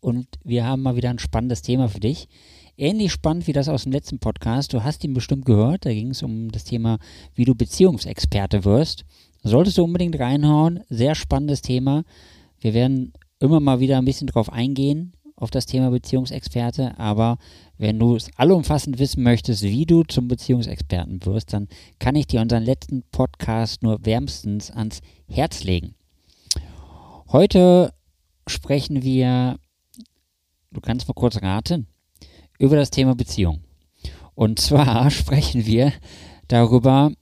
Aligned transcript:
und 0.00 0.26
wir 0.44 0.64
haben 0.64 0.82
mal 0.82 0.96
wieder 0.96 1.10
ein 1.10 1.18
spannendes 1.18 1.62
Thema 1.62 1.88
für 1.88 2.00
dich. 2.00 2.28
Ähnlich 2.76 3.12
spannend 3.12 3.46
wie 3.46 3.52
das 3.52 3.68
aus 3.68 3.82
dem 3.82 3.92
letzten 3.92 4.18
Podcast. 4.18 4.72
Du 4.72 4.82
hast 4.82 5.04
ihn 5.04 5.12
bestimmt 5.12 5.44
gehört. 5.44 5.84
Da 5.84 5.92
ging 5.92 6.10
es 6.10 6.22
um 6.22 6.50
das 6.50 6.64
Thema, 6.64 6.98
wie 7.34 7.44
du 7.44 7.54
Beziehungsexperte 7.54 8.64
wirst. 8.64 9.04
Solltest 9.42 9.78
du 9.78 9.84
unbedingt 9.84 10.18
reinhauen. 10.18 10.80
Sehr 10.88 11.14
spannendes 11.14 11.60
Thema. 11.60 12.04
Wir 12.58 12.72
werden 12.72 13.12
immer 13.38 13.60
mal 13.60 13.80
wieder 13.80 13.98
ein 13.98 14.04
bisschen 14.04 14.28
drauf 14.28 14.50
eingehen, 14.50 15.12
auf 15.36 15.50
das 15.50 15.66
Thema 15.66 15.90
Beziehungsexperte. 15.90 16.98
Aber 16.98 17.36
wenn 17.76 17.98
du 17.98 18.16
es 18.16 18.30
allumfassend 18.36 18.98
wissen 18.98 19.22
möchtest, 19.22 19.62
wie 19.62 19.84
du 19.84 20.02
zum 20.04 20.28
Beziehungsexperten 20.28 21.24
wirst, 21.26 21.52
dann 21.52 21.68
kann 21.98 22.16
ich 22.16 22.26
dir 22.26 22.40
unseren 22.40 22.62
letzten 22.62 23.02
Podcast 23.12 23.82
nur 23.82 24.04
wärmstens 24.04 24.70
ans 24.70 25.00
Herz 25.28 25.64
legen. 25.64 25.94
Heute 27.28 27.92
sprechen 28.46 29.02
wir 29.02 29.58
du 30.70 30.80
kannst 30.80 31.08
mal 31.08 31.14
kurz 31.14 31.40
raten, 31.42 31.86
über 32.58 32.76
das 32.76 32.90
Thema 32.90 33.14
Beziehung. 33.14 33.60
Und 34.34 34.58
zwar 34.58 35.10
sprechen 35.10 35.66
wir 35.66 35.92
darüber, 36.48 37.12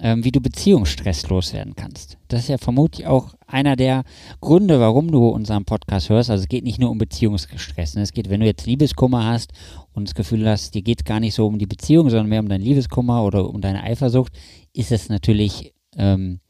ähm, 0.00 0.24
wie 0.24 0.32
du 0.32 0.40
Beziehungsstress 0.40 1.28
loswerden 1.28 1.74
kannst. 1.76 2.18
Das 2.28 2.40
ist 2.40 2.48
ja 2.48 2.58
vermutlich 2.58 3.06
auch 3.06 3.34
einer 3.46 3.76
der 3.76 4.04
Gründe, 4.40 4.80
warum 4.80 5.10
du 5.10 5.28
unseren 5.28 5.64
Podcast 5.64 6.08
hörst. 6.08 6.30
Also 6.30 6.42
es 6.42 6.48
geht 6.48 6.64
nicht 6.64 6.78
nur 6.78 6.90
um 6.90 6.98
Beziehungsstress. 6.98 7.94
Ne? 7.94 8.02
Es 8.02 8.12
geht, 8.12 8.28
wenn 8.28 8.40
du 8.40 8.46
jetzt 8.46 8.66
Liebeskummer 8.66 9.24
hast 9.24 9.52
und 9.92 10.08
das 10.08 10.14
Gefühl 10.14 10.48
hast, 10.48 10.74
dir 10.74 10.82
geht 10.82 11.04
gar 11.04 11.20
nicht 11.20 11.34
so 11.34 11.46
um 11.46 11.58
die 11.58 11.66
Beziehung, 11.66 12.10
sondern 12.10 12.28
mehr 12.28 12.40
um 12.40 12.48
dein 12.48 12.60
Liebeskummer 12.60 13.24
oder 13.24 13.48
um 13.48 13.60
deine 13.60 13.82
Eifersucht, 13.82 14.32
ist 14.72 14.92
es 14.92 15.08
natürlich 15.08 15.72
ähm, 15.96 16.40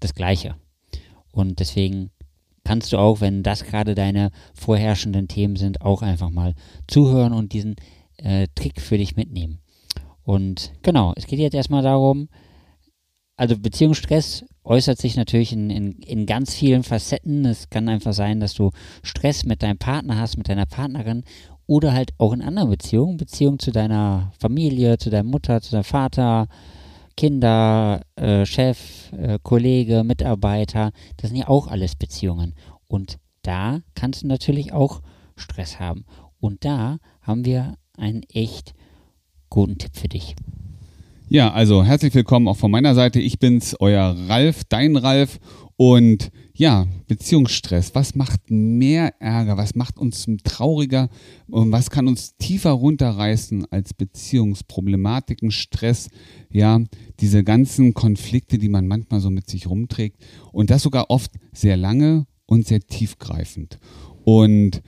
das 0.00 0.14
Gleiche. 0.14 0.56
Und 1.32 1.60
deswegen 1.60 2.10
kannst 2.70 2.92
du 2.92 2.98
auch, 2.98 3.20
wenn 3.20 3.42
das 3.42 3.64
gerade 3.64 3.96
deine 3.96 4.30
vorherrschenden 4.54 5.26
Themen 5.26 5.56
sind, 5.56 5.80
auch 5.80 6.02
einfach 6.02 6.30
mal 6.30 6.54
zuhören 6.86 7.32
und 7.32 7.52
diesen 7.52 7.74
äh, 8.16 8.46
Trick 8.54 8.80
für 8.80 8.96
dich 8.96 9.16
mitnehmen. 9.16 9.58
Und 10.22 10.70
genau, 10.82 11.12
es 11.16 11.26
geht 11.26 11.40
jetzt 11.40 11.56
erstmal 11.56 11.82
darum, 11.82 12.28
also 13.36 13.58
Beziehungsstress 13.58 14.44
äußert 14.62 14.98
sich 14.98 15.16
natürlich 15.16 15.52
in, 15.52 15.68
in, 15.68 15.94
in 15.94 16.26
ganz 16.26 16.54
vielen 16.54 16.84
Facetten. 16.84 17.44
Es 17.44 17.70
kann 17.70 17.88
einfach 17.88 18.12
sein, 18.12 18.38
dass 18.38 18.54
du 18.54 18.70
Stress 19.02 19.44
mit 19.44 19.64
deinem 19.64 19.78
Partner 19.78 20.20
hast, 20.20 20.36
mit 20.36 20.48
deiner 20.48 20.66
Partnerin 20.66 21.24
oder 21.66 21.92
halt 21.92 22.12
auch 22.18 22.32
in 22.32 22.40
anderen 22.40 22.70
Beziehungen, 22.70 23.16
Beziehung 23.16 23.58
zu 23.58 23.72
deiner 23.72 24.30
Familie, 24.38 24.96
zu 24.96 25.10
deiner 25.10 25.28
Mutter, 25.28 25.60
zu 25.60 25.72
deinem 25.72 25.82
Vater, 25.82 26.46
Kinder, 27.20 28.00
äh, 28.16 28.46
Chef, 28.46 29.12
äh, 29.12 29.38
Kollege, 29.42 30.04
Mitarbeiter, 30.04 30.90
das 31.18 31.28
sind 31.28 31.38
ja 31.38 31.48
auch 31.48 31.66
alles 31.66 31.94
Beziehungen. 31.94 32.54
Und 32.88 33.18
da 33.42 33.82
kannst 33.94 34.22
du 34.22 34.26
natürlich 34.26 34.72
auch 34.72 35.02
Stress 35.36 35.78
haben. 35.78 36.06
Und 36.40 36.64
da 36.64 36.96
haben 37.20 37.44
wir 37.44 37.74
einen 37.98 38.22
echt 38.32 38.72
guten 39.50 39.76
Tipp 39.76 39.98
für 39.98 40.08
dich. 40.08 40.34
Ja, 41.28 41.52
also 41.52 41.84
herzlich 41.84 42.14
willkommen 42.14 42.48
auch 42.48 42.56
von 42.56 42.70
meiner 42.70 42.94
Seite. 42.94 43.20
Ich 43.20 43.38
bin's, 43.38 43.76
euer 43.78 44.16
Ralf, 44.26 44.62
dein 44.70 44.96
Ralf. 44.96 45.40
Und 45.76 46.30
ja, 46.60 46.86
Beziehungsstress. 47.08 47.94
Was 47.94 48.14
macht 48.14 48.50
mehr 48.50 49.18
Ärger? 49.18 49.56
Was 49.56 49.74
macht 49.76 49.96
uns 49.96 50.26
trauriger? 50.44 51.08
Und 51.48 51.72
was 51.72 51.88
kann 51.88 52.06
uns 52.06 52.36
tiefer 52.36 52.72
runterreißen 52.72 53.64
als 53.72 53.94
Beziehungsproblematiken, 53.94 55.52
Stress? 55.52 56.10
Ja, 56.50 56.82
diese 57.18 57.44
ganzen 57.44 57.94
Konflikte, 57.94 58.58
die 58.58 58.68
man 58.68 58.86
manchmal 58.86 59.20
so 59.20 59.30
mit 59.30 59.48
sich 59.48 59.68
rumträgt. 59.68 60.22
Und 60.52 60.68
das 60.68 60.82
sogar 60.82 61.08
oft 61.08 61.32
sehr 61.54 61.78
lange 61.78 62.26
und 62.44 62.66
sehr 62.66 62.80
tiefgreifend. 62.80 63.78
Und 64.24 64.82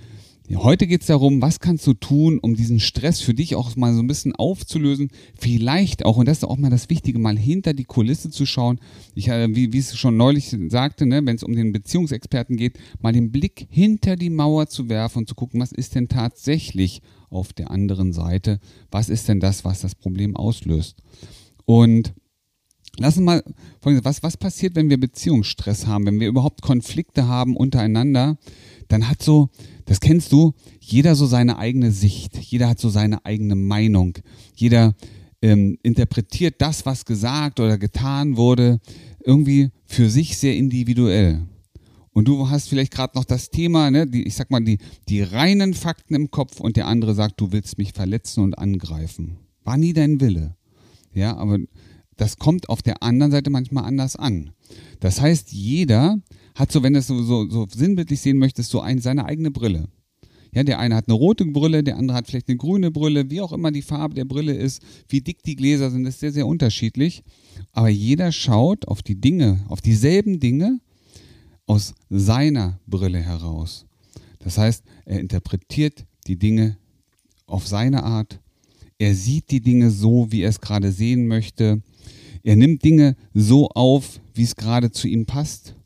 Heute 0.51 0.87
geht 0.87 1.03
es 1.03 1.07
darum, 1.07 1.41
was 1.41 1.61
kannst 1.61 1.87
du 1.87 1.95
tun, 1.95 2.39
um 2.39 2.57
diesen 2.57 2.81
Stress 2.81 3.21
für 3.21 3.33
dich 3.33 3.55
auch 3.55 3.75
mal 3.77 3.95
so 3.95 4.01
ein 4.01 4.09
bisschen 4.09 4.35
aufzulösen. 4.35 5.11
Vielleicht 5.39 6.05
auch, 6.05 6.17
und 6.17 6.27
das 6.27 6.39
ist 6.39 6.45
auch 6.45 6.59
mal 6.59 6.71
das 6.71 6.91
Wichtige, 6.91 7.19
mal 7.19 7.39
hinter 7.39 7.75
die 7.75 7.85
Kulisse 7.85 8.29
zu 8.29 8.45
schauen. 8.45 8.81
Ich, 9.15 9.29
äh, 9.29 9.55
wie, 9.55 9.73
wie 9.73 9.79
es 9.79 9.97
schon 9.97 10.17
neulich 10.17 10.55
sagte, 10.69 11.07
ne, 11.07 11.25
wenn 11.25 11.37
es 11.37 11.45
um 11.45 11.55
den 11.55 11.73
Beziehungsexperten 11.73 12.57
geht, 12.57 12.79
mal 13.01 13.13
den 13.13 13.31
Blick 13.31 13.67
hinter 13.71 14.17
die 14.17 14.31
Mauer 14.31 14.67
zu 14.67 14.89
werfen 14.89 15.19
und 15.19 15.29
zu 15.29 15.35
gucken, 15.35 15.61
was 15.61 15.73
ist 15.73 15.95
denn 15.95 16.09
tatsächlich 16.09 17.03
auf 17.31 17.53
der 17.53 17.71
anderen 17.71 18.13
Seite? 18.13 18.59
Was 18.91 19.09
ist 19.09 19.29
denn 19.29 19.41
das, 19.41 19.65
was 19.65 19.81
das 19.81 19.95
Problem 19.95 20.37
auslöst? 20.37 20.97
Und 21.65 22.15
Lass 22.99 23.17
uns 23.17 23.25
mal, 23.25 23.43
was, 23.81 24.23
was 24.23 24.37
passiert, 24.37 24.77
wenn 24.77 24.91
wir 24.91 25.01
Beziehungsstress 25.01 25.87
haben, 25.87 26.05
wenn 26.05 26.21
wir 26.21 26.29
überhaupt 26.29 26.61
Konflikte 26.61 27.27
haben 27.27 27.57
untereinander? 27.57 28.37
Dann 28.93 29.09
hat 29.09 29.23
so, 29.23 29.49
das 29.87 30.01
kennst 30.01 30.33
du, 30.33 30.53
jeder 30.79 31.15
so 31.15 31.25
seine 31.25 31.57
eigene 31.57 31.93
Sicht, 31.93 32.37
jeder 32.37 32.69
hat 32.69 32.79
so 32.79 32.91
seine 32.91 33.25
eigene 33.25 33.55
Meinung, 33.55 34.19
jeder 34.55 34.95
ähm, 35.41 35.79
interpretiert 35.83 36.57
das, 36.59 36.85
was 36.85 37.07
gesagt 37.07 37.59
oder 37.59 37.79
getan 37.79 38.37
wurde, 38.37 38.81
irgendwie 39.25 39.71
für 39.87 40.11
sich 40.11 40.37
sehr 40.37 40.57
individuell. 40.57 41.47
Und 42.13 42.29
du 42.29 42.51
hast 42.51 42.69
vielleicht 42.69 42.93
gerade 42.93 43.17
noch 43.17 43.25
das 43.25 43.49
Thema, 43.49 43.91
ne, 43.91 44.07
die, 44.07 44.25
ich 44.25 44.35
sag 44.35 44.51
mal, 44.51 44.63
die, 44.63 44.77
die 45.09 45.23
reinen 45.23 45.73
Fakten 45.73 46.15
im 46.15 46.31
Kopf 46.31 46.61
und 46.61 46.77
der 46.77 46.87
andere 46.87 47.15
sagt, 47.15 47.41
du 47.41 47.51
willst 47.51 47.79
mich 47.79 47.95
verletzen 47.95 48.45
und 48.45 48.59
angreifen. 48.59 49.39
War 49.65 49.79
nie 49.79 49.95
dein 49.95 50.21
Wille. 50.21 50.55
Ja, 51.15 51.35
aber 51.39 51.57
das 52.19 52.37
kommt 52.37 52.69
auf 52.69 52.83
der 52.83 53.03
anderen 53.03 53.33
Seite 53.33 53.49
manchmal 53.49 53.85
anders 53.85 54.17
an. 54.17 54.51
Das 55.01 55.23
heißt, 55.23 55.51
jeder 55.51 56.19
hat 56.55 56.73
so, 56.73 56.83
wenn 56.83 56.93
du 56.93 56.99
es 56.99 57.07
so, 57.07 57.23
so, 57.23 57.49
so 57.49 57.67
sinnbildlich 57.69 58.21
sehen 58.21 58.39
möchtest, 58.39 58.71
so 58.71 58.81
ein, 58.81 59.01
seine 59.01 59.25
eigene 59.25 59.51
Brille. 59.51 59.89
Ja, 60.55 60.65
der 60.65 60.79
eine 60.79 60.95
hat 60.97 61.09
eine 61.09 61.15
rote 61.15 61.47
Brille, 61.47 61.83
der 61.83 61.97
andere 61.97 62.17
hat 62.19 62.27
vielleicht 62.27 62.49
eine 62.49 62.59
grüne 62.59 62.91
Brille, 62.91 63.31
wie 63.31 63.41
auch 63.41 63.53
immer 63.53 63.73
die 63.73 63.81
Farbe 63.81 64.15
der 64.15 64.27
Brille 64.27 64.53
ist, 64.53 64.83
wie 65.09 65.23
dick 65.23 65.43
die 65.43 65.57
Gläser 65.57 65.91
sind, 65.91 66.05
ist 66.05 66.21
sehr, 66.21 66.33
sehr 66.33 66.47
unterschiedlich. 66.47 67.23
Aber 67.73 67.89
jeder 67.89 68.33
schaut 68.33 68.87
auf 68.87 69.03
die 69.03 69.19
Dinge, 69.19 69.65
auf 69.69 69.81
dieselben 69.81 70.41
Dinge 70.41 70.79
aus 71.67 71.95
seiner 72.11 72.79
Brille 72.87 73.19
heraus. 73.19 73.87
Das 74.41 74.59
heißt, 74.59 74.85
er 75.07 75.21
interpretiert 75.21 76.05
die 76.27 76.39
Dinge 76.39 76.77
auf 77.47 77.67
seine 77.67 78.03
Art. 78.03 78.41
Er 78.99 79.15
sieht 79.15 79.51
die 79.51 79.61
Dinge 79.61 79.91
so, 79.91 80.31
wie 80.31 80.43
er 80.43 80.51
es 80.51 80.61
gerade 80.61 80.93
sehen 80.93 81.27
möchte. 81.29 81.83
Er 82.43 82.57
nimmt 82.57 82.85
Dinge 82.85 83.17
so 83.33 83.69
auf, 83.71 84.21
wie 84.35 84.43
es 84.43 84.55
gerade 84.57 84.91
zu 84.91 85.09
ihm 85.09 85.25
passt. 85.25 85.77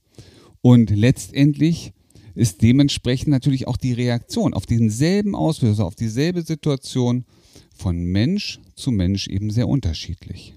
Und 0.67 0.91
letztendlich 0.91 1.93
ist 2.35 2.61
dementsprechend 2.61 3.29
natürlich 3.29 3.69
auch 3.69 3.77
die 3.77 3.93
Reaktion 3.93 4.53
auf 4.53 4.67
denselben 4.67 5.37
Auslöser, 5.37 5.87
auf 5.87 5.95
dieselbe 5.95 6.43
Situation 6.43 7.25
von 7.73 7.97
Mensch 7.97 8.59
zu 8.75 8.91
Mensch 8.91 9.29
eben 9.29 9.51
sehr 9.51 9.69
unterschiedlich. 9.69 10.55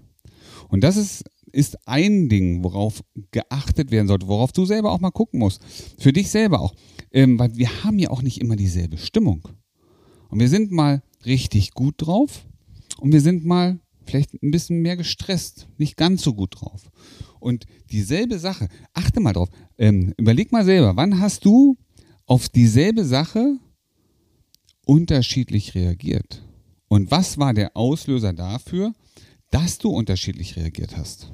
Und 0.68 0.84
das 0.84 0.98
ist, 0.98 1.26
ist 1.52 1.88
ein 1.88 2.28
Ding, 2.28 2.64
worauf 2.64 3.04
geachtet 3.30 3.92
werden 3.92 4.08
sollte, 4.08 4.28
worauf 4.28 4.52
du 4.52 4.66
selber 4.66 4.94
auch 4.94 5.00
mal 5.00 5.12
gucken 5.12 5.42
musst. 5.42 5.62
Für 6.00 6.12
dich 6.12 6.32
selber 6.32 6.60
auch. 6.60 6.74
Ähm, 7.12 7.38
weil 7.38 7.56
wir 7.56 7.84
haben 7.84 8.00
ja 8.00 8.10
auch 8.10 8.24
nicht 8.24 8.42
immer 8.42 8.56
dieselbe 8.56 8.98
Stimmung. 8.98 9.48
Und 10.30 10.40
wir 10.40 10.50
sind 10.50 10.72
mal 10.72 11.04
richtig 11.28 11.76
gut 11.76 11.94
drauf 11.98 12.48
und 12.98 13.14
wir 13.14 13.22
sind 13.22 13.46
mal 13.46 13.80
vielleicht 14.10 14.34
ein 14.42 14.52
bisschen 14.52 14.82
mehr 14.82 14.98
gestresst, 14.98 15.68
nicht 15.78 15.98
ganz 15.98 16.22
so 16.22 16.34
gut 16.34 16.60
drauf. 16.60 16.90
Und 17.40 17.66
dieselbe 17.92 18.40
Sache, 18.40 18.68
achte 18.94 19.20
mal 19.20 19.34
drauf, 19.34 19.50
ähm, 19.78 20.14
überleg 20.18 20.52
mal 20.52 20.66
selber, 20.66 20.96
wann 20.96 21.20
hast 21.20 21.46
du 21.46 21.78
auf 22.26 22.50
dieselbe 22.50 23.06
Sache 23.06 23.58
unterschiedlich 24.86 25.76
reagiert? 25.76 26.44
Und 26.88 27.12
was 27.12 27.38
war 27.38 27.54
der 27.54 27.78
Auslöser 27.78 28.34
dafür, 28.34 28.94
dass 29.52 29.78
du 29.78 29.90
unterschiedlich 29.90 30.56
reagiert 30.56 30.98
hast? 30.98 31.32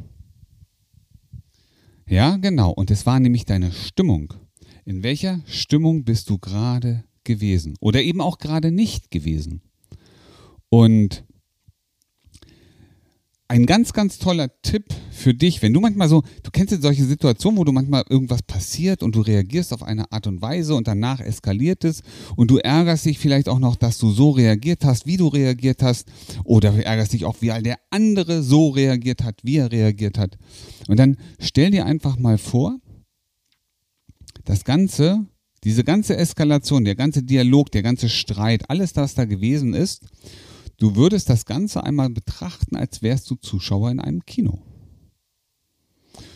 Ja, 2.07 2.37
genau. 2.37 2.71
Und 2.71 2.91
es 2.91 3.05
war 3.05 3.19
nämlich 3.19 3.45
deine 3.45 3.71
Stimmung. 3.71 4.33
In 4.83 5.01
welcher 5.01 5.41
Stimmung 5.47 6.03
bist 6.03 6.29
du 6.29 6.37
gerade 6.37 7.03
gewesen? 7.23 7.75
Oder 7.79 8.03
eben 8.03 8.21
auch 8.21 8.37
gerade 8.37 8.71
nicht 8.71 9.09
gewesen? 9.09 9.61
Und 10.69 11.23
ein 13.47 13.65
ganz, 13.65 13.93
ganz 13.93 14.17
toller 14.17 14.49
Tipp 14.63 14.85
für 15.11 15.33
dich, 15.33 15.61
wenn 15.61 15.73
du 15.73 15.79
manchmal 15.79 16.09
so, 16.09 16.23
du 16.41 16.49
kennst 16.51 16.71
jetzt 16.71 16.81
solche 16.81 17.05
Situationen, 17.05 17.59
wo 17.59 17.63
du 17.63 17.71
manchmal 17.71 18.03
irgendwas 18.09 18.41
passiert 18.41 19.03
und 19.03 19.15
du 19.15 19.21
reagierst 19.21 19.71
auf 19.71 19.83
eine 19.83 20.11
Art 20.11 20.25
und 20.25 20.41
Weise 20.41 20.73
und 20.73 20.87
danach 20.87 21.19
eskaliert 21.19 21.83
es 21.83 22.01
und 22.35 22.49
du 22.49 22.57
ärgerst 22.57 23.05
dich 23.05 23.19
vielleicht 23.19 23.47
auch 23.47 23.59
noch, 23.59 23.75
dass 23.75 23.99
du 23.99 24.09
so 24.09 24.31
reagiert 24.31 24.83
hast, 24.83 25.05
wie 25.05 25.17
du 25.17 25.27
reagiert 25.27 25.83
hast 25.83 26.07
oder 26.43 26.73
ärgerst 26.73 27.13
dich 27.13 27.25
auch, 27.25 27.35
wie 27.41 27.51
all 27.51 27.61
der 27.61 27.77
andere 27.91 28.41
so 28.41 28.69
reagiert 28.69 29.23
hat, 29.23 29.39
wie 29.43 29.57
er 29.57 29.71
reagiert 29.71 30.17
hat. 30.17 30.37
Und 30.87 30.97
dann 30.97 31.17
stell 31.39 31.69
dir 31.69 31.85
einfach 31.85 32.17
mal 32.17 32.39
vor, 32.39 32.79
das 34.43 34.63
Ganze, 34.63 35.25
diese 35.63 35.83
ganze 35.83 36.17
Eskalation, 36.17 36.83
der 36.83 36.95
ganze 36.95 37.23
Dialog, 37.23 37.71
der 37.71 37.83
ganze 37.83 38.09
Streit, 38.09 38.69
alles, 38.69 38.93
das 38.93 39.13
da 39.13 39.25
gewesen 39.25 39.73
ist, 39.73 40.03
Du 40.77 40.95
würdest 40.95 41.29
das 41.29 41.45
Ganze 41.45 41.83
einmal 41.83 42.09
betrachten, 42.09 42.75
als 42.75 43.01
wärst 43.01 43.29
du 43.29 43.35
Zuschauer 43.35 43.91
in 43.91 43.99
einem 43.99 44.25
Kino. 44.25 44.61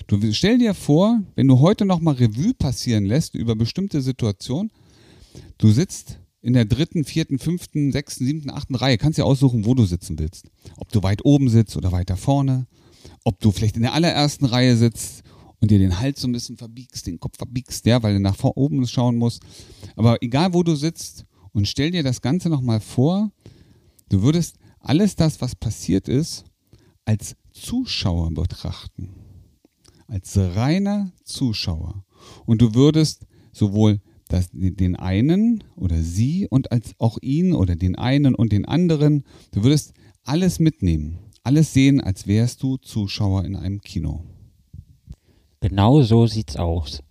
Du 0.07 0.33
stell 0.33 0.57
dir 0.57 0.73
vor, 0.73 1.21
wenn 1.35 1.47
du 1.47 1.59
heute 1.59 1.85
nochmal 1.85 2.15
Revue 2.15 2.53
passieren 2.53 3.05
lässt 3.05 3.35
über 3.35 3.55
bestimmte 3.55 4.01
Situationen, 4.01 4.71
du 5.57 5.71
sitzt 5.71 6.19
in 6.41 6.53
der 6.53 6.65
dritten, 6.65 7.03
vierten, 7.03 7.37
fünften, 7.37 7.91
sechsten, 7.91 8.25
siebten, 8.25 8.49
achten 8.49 8.75
Reihe, 8.75 8.97
kannst 8.97 9.19
dir 9.19 9.25
aussuchen, 9.25 9.65
wo 9.65 9.75
du 9.75 9.85
sitzen 9.85 10.17
willst. 10.17 10.47
Ob 10.77 10.91
du 10.91 11.03
weit 11.03 11.25
oben 11.25 11.49
sitzt 11.49 11.75
oder 11.77 11.91
weiter 11.91 12.17
vorne, 12.17 12.65
ob 13.23 13.39
du 13.39 13.51
vielleicht 13.51 13.75
in 13.75 13.83
der 13.83 13.93
allerersten 13.93 14.45
Reihe 14.45 14.75
sitzt 14.77 15.23
und 15.59 15.69
dir 15.69 15.79
den 15.79 15.99
Hals 15.99 16.21
so 16.21 16.27
ein 16.27 16.31
bisschen 16.31 16.57
verbiegst, 16.57 17.05
den 17.07 17.19
Kopf 17.19 17.37
verbiegst, 17.37 17.85
ja, 17.85 18.01
weil 18.01 18.15
du 18.15 18.19
nach 18.19 18.41
oben 18.43 18.87
schauen 18.87 19.17
musst. 19.17 19.43
Aber 19.95 20.17
egal, 20.21 20.53
wo 20.53 20.63
du 20.63 20.75
sitzt 20.75 21.25
und 21.51 21.67
stell 21.67 21.91
dir 21.91 22.03
das 22.03 22.21
Ganze 22.21 22.49
nochmal 22.49 22.79
vor, 22.79 23.31
Du 24.09 24.23
würdest 24.23 24.57
alles 24.79 25.15
das, 25.15 25.41
was 25.41 25.55
passiert 25.55 26.07
ist, 26.07 26.45
als 27.05 27.35
Zuschauer 27.51 28.31
betrachten. 28.31 29.09
Als 30.07 30.37
reiner 30.37 31.11
Zuschauer. 31.23 32.03
Und 32.45 32.61
du 32.61 32.73
würdest 32.73 33.27
sowohl 33.51 33.99
das, 34.27 34.49
den 34.51 34.95
einen 34.95 35.63
oder 35.75 36.01
sie 36.01 36.47
und 36.49 36.71
als 36.71 36.93
auch 36.97 37.17
ihn 37.21 37.53
oder 37.53 37.75
den 37.75 37.95
einen 37.95 38.35
und 38.35 38.51
den 38.51 38.65
anderen, 38.65 39.23
du 39.51 39.63
würdest 39.63 39.93
alles 40.23 40.59
mitnehmen, 40.59 41.19
alles 41.43 41.73
sehen, 41.73 42.01
als 42.01 42.27
wärst 42.27 42.61
du 42.63 42.77
Zuschauer 42.77 43.45
in 43.45 43.55
einem 43.55 43.81
Kino. 43.81 44.23
Genau 45.61 46.01
so 46.03 46.27
sieht's 46.27 46.55
aus. 46.55 47.01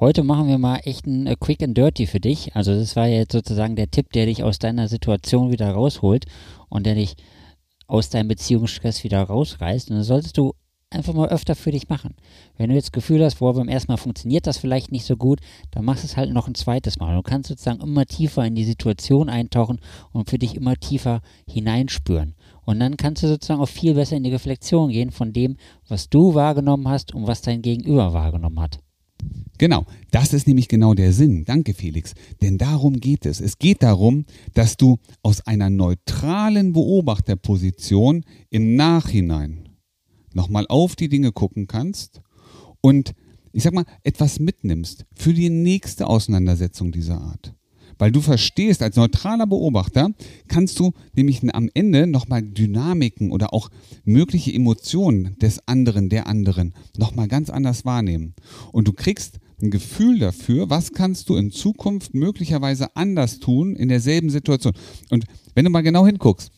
Heute 0.00 0.22
machen 0.22 0.46
wir 0.46 0.58
mal 0.58 0.76
echt 0.84 1.08
ein 1.08 1.26
äh, 1.26 1.34
Quick 1.34 1.60
and 1.60 1.76
Dirty 1.76 2.06
für 2.06 2.20
dich. 2.20 2.54
Also 2.54 2.72
das 2.72 2.94
war 2.94 3.08
jetzt 3.08 3.32
sozusagen 3.32 3.74
der 3.74 3.90
Tipp, 3.90 4.12
der 4.12 4.26
dich 4.26 4.44
aus 4.44 4.60
deiner 4.60 4.86
Situation 4.86 5.50
wieder 5.50 5.72
rausholt 5.72 6.26
und 6.68 6.86
der 6.86 6.94
dich 6.94 7.16
aus 7.88 8.08
deinem 8.08 8.28
Beziehungsstress 8.28 9.02
wieder 9.02 9.20
rausreißt. 9.24 9.90
Und 9.90 9.96
das 9.96 10.06
solltest 10.06 10.38
du 10.38 10.54
einfach 10.90 11.14
mal 11.14 11.30
öfter 11.30 11.56
für 11.56 11.72
dich 11.72 11.88
machen. 11.88 12.14
Wenn 12.56 12.70
du 12.70 12.76
jetzt 12.76 12.92
Gefühl 12.92 13.24
hast, 13.24 13.40
boah, 13.40 13.54
beim 13.54 13.68
ersten 13.68 13.90
Mal 13.90 13.96
funktioniert 13.96 14.46
das 14.46 14.58
vielleicht 14.58 14.92
nicht 14.92 15.04
so 15.04 15.16
gut, 15.16 15.40
dann 15.72 15.84
machst 15.84 16.04
du 16.04 16.06
es 16.06 16.16
halt 16.16 16.32
noch 16.32 16.46
ein 16.46 16.54
zweites 16.54 17.00
Mal. 17.00 17.16
Du 17.16 17.22
kannst 17.22 17.48
sozusagen 17.48 17.80
immer 17.80 18.06
tiefer 18.06 18.44
in 18.44 18.54
die 18.54 18.64
Situation 18.64 19.28
eintauchen 19.28 19.80
und 20.12 20.30
für 20.30 20.38
dich 20.38 20.54
immer 20.54 20.76
tiefer 20.76 21.22
hineinspüren. 21.50 22.36
Und 22.64 22.78
dann 22.78 22.96
kannst 22.96 23.24
du 23.24 23.26
sozusagen 23.26 23.60
auch 23.60 23.68
viel 23.68 23.94
besser 23.94 24.16
in 24.16 24.22
die 24.22 24.32
Reflexion 24.32 24.90
gehen 24.90 25.10
von 25.10 25.32
dem, 25.32 25.56
was 25.88 26.08
du 26.08 26.34
wahrgenommen 26.34 26.86
hast 26.86 27.14
und 27.14 27.26
was 27.26 27.42
dein 27.42 27.62
Gegenüber 27.62 28.12
wahrgenommen 28.12 28.60
hat. 28.60 28.78
Genau, 29.58 29.86
das 30.12 30.32
ist 30.32 30.46
nämlich 30.46 30.68
genau 30.68 30.94
der 30.94 31.12
Sinn. 31.12 31.44
Danke, 31.44 31.74
Felix. 31.74 32.14
Denn 32.40 32.58
darum 32.58 33.00
geht 33.00 33.26
es. 33.26 33.40
Es 33.40 33.58
geht 33.58 33.82
darum, 33.82 34.24
dass 34.54 34.76
du 34.76 34.98
aus 35.22 35.40
einer 35.46 35.68
neutralen 35.68 36.72
Beobachterposition 36.72 38.24
im 38.50 38.76
Nachhinein 38.76 39.68
nochmal 40.32 40.66
auf 40.68 40.94
die 40.94 41.08
Dinge 41.08 41.32
gucken 41.32 41.66
kannst 41.66 42.20
und, 42.80 43.14
ich 43.52 43.64
sag 43.64 43.74
mal, 43.74 43.84
etwas 44.04 44.38
mitnimmst 44.38 45.04
für 45.12 45.34
die 45.34 45.50
nächste 45.50 46.06
Auseinandersetzung 46.06 46.92
dieser 46.92 47.20
Art. 47.20 47.57
Weil 47.98 48.12
du 48.12 48.20
verstehst, 48.20 48.82
als 48.82 48.96
neutraler 48.96 49.46
Beobachter 49.46 50.10
kannst 50.46 50.78
du 50.78 50.92
nämlich 51.14 51.42
am 51.52 51.68
Ende 51.74 52.06
nochmal 52.06 52.42
Dynamiken 52.42 53.32
oder 53.32 53.52
auch 53.52 53.70
mögliche 54.04 54.52
Emotionen 54.52 55.36
des 55.40 55.66
anderen, 55.66 56.08
der 56.08 56.28
anderen 56.28 56.74
nochmal 56.96 57.28
ganz 57.28 57.50
anders 57.50 57.84
wahrnehmen. 57.84 58.34
Und 58.72 58.86
du 58.86 58.92
kriegst 58.92 59.40
ein 59.60 59.70
Gefühl 59.70 60.20
dafür, 60.20 60.70
was 60.70 60.92
kannst 60.92 61.28
du 61.28 61.36
in 61.36 61.50
Zukunft 61.50 62.14
möglicherweise 62.14 62.94
anders 62.94 63.40
tun 63.40 63.74
in 63.74 63.88
derselben 63.88 64.30
Situation. 64.30 64.74
Und 65.10 65.24
wenn 65.54 65.64
du 65.64 65.70
mal 65.70 65.82
genau 65.82 66.06
hinguckst, 66.06 66.52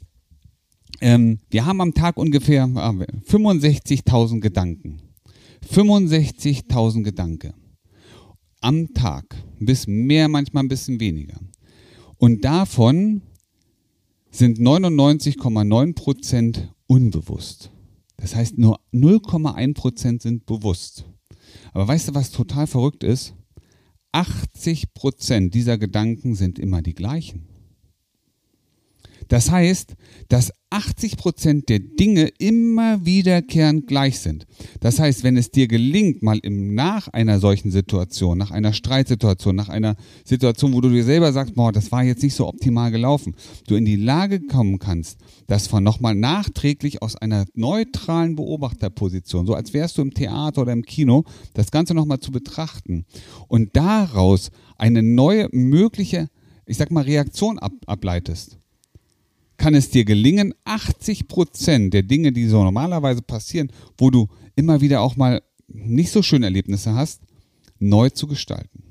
ähm, 1.00 1.38
wir 1.48 1.64
haben 1.64 1.80
am 1.80 1.94
Tag 1.94 2.18
ungefähr 2.18 2.66
65.000 2.66 4.36
äh, 4.36 4.40
Gedanken. 4.40 5.00
65.000 5.72 7.02
Gedanken 7.02 7.54
am 8.60 8.92
Tag. 8.94 9.36
Ein 9.60 9.66
bisschen 9.66 10.06
mehr, 10.06 10.28
manchmal 10.28 10.64
ein 10.64 10.68
bisschen 10.68 11.00
weniger. 11.00 11.38
Und 12.16 12.44
davon 12.44 13.22
sind 14.30 14.58
99,9 14.58 15.94
Prozent 15.94 16.72
unbewusst. 16.86 17.70
Das 18.16 18.34
heißt, 18.34 18.58
nur 18.58 18.80
0,1 18.92 19.74
Prozent 19.74 20.22
sind 20.22 20.46
bewusst. 20.46 21.06
Aber 21.72 21.88
weißt 21.88 22.08
du, 22.08 22.14
was 22.14 22.30
total 22.30 22.66
verrückt 22.66 23.02
ist? 23.02 23.34
80 24.12 24.92
Prozent 24.92 25.54
dieser 25.54 25.78
Gedanken 25.78 26.34
sind 26.34 26.58
immer 26.58 26.82
die 26.82 26.94
gleichen. 26.94 27.46
Das 29.30 29.48
heißt, 29.48 29.94
dass 30.28 30.52
80 30.70 31.16
Prozent 31.16 31.68
der 31.68 31.78
Dinge 31.78 32.30
immer 32.38 33.04
wiederkehrend 33.06 33.86
gleich 33.86 34.18
sind. 34.18 34.44
Das 34.80 34.98
heißt, 34.98 35.22
wenn 35.22 35.36
es 35.36 35.52
dir 35.52 35.68
gelingt, 35.68 36.20
mal 36.24 36.40
im, 36.42 36.74
nach 36.74 37.06
einer 37.06 37.38
solchen 37.38 37.70
Situation, 37.70 38.38
nach 38.38 38.50
einer 38.50 38.72
Streitsituation, 38.72 39.54
nach 39.54 39.68
einer 39.68 39.94
Situation, 40.24 40.72
wo 40.72 40.80
du 40.80 40.88
dir 40.88 41.04
selber 41.04 41.32
sagst, 41.32 41.54
boah, 41.54 41.70
das 41.70 41.92
war 41.92 42.02
jetzt 42.02 42.24
nicht 42.24 42.34
so 42.34 42.48
optimal 42.48 42.90
gelaufen, 42.90 43.36
du 43.68 43.76
in 43.76 43.84
die 43.84 43.94
Lage 43.94 44.40
kommen 44.40 44.80
kannst, 44.80 45.20
das 45.46 45.68
von 45.68 45.84
nochmal 45.84 46.16
nachträglich 46.16 47.00
aus 47.00 47.14
einer 47.14 47.46
neutralen 47.54 48.34
Beobachterposition, 48.34 49.46
so 49.46 49.54
als 49.54 49.72
wärst 49.74 49.96
du 49.96 50.02
im 50.02 50.12
Theater 50.12 50.62
oder 50.62 50.72
im 50.72 50.82
Kino, 50.82 51.22
das 51.54 51.70
Ganze 51.70 51.94
nochmal 51.94 52.18
zu 52.18 52.32
betrachten 52.32 53.04
und 53.46 53.76
daraus 53.76 54.50
eine 54.76 55.04
neue 55.04 55.48
mögliche, 55.52 56.28
ich 56.66 56.78
sag 56.78 56.90
mal, 56.90 57.04
Reaktion 57.04 57.60
ab, 57.60 57.72
ableitest 57.86 58.59
kann 59.60 59.74
es 59.74 59.90
dir 59.90 60.06
gelingen, 60.06 60.54
80 60.64 61.28
Prozent 61.28 61.92
der 61.92 62.02
Dinge, 62.02 62.32
die 62.32 62.46
so 62.46 62.64
normalerweise 62.64 63.20
passieren, 63.20 63.70
wo 63.98 64.10
du 64.10 64.26
immer 64.56 64.80
wieder 64.80 65.02
auch 65.02 65.16
mal 65.16 65.42
nicht 65.68 66.10
so 66.10 66.22
schöne 66.22 66.46
Erlebnisse 66.46 66.94
hast, 66.94 67.20
neu 67.78 68.08
zu 68.08 68.26
gestalten. 68.26 68.82